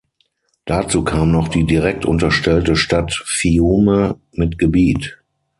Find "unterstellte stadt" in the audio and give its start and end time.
2.07-3.13